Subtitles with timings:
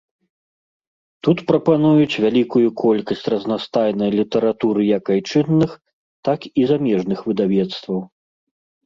[1.25, 5.77] Тут прапануюць вялікую колькасць разнастайнай літаратуры як айчынных,
[6.31, 8.01] так і замежных выдавецтваў.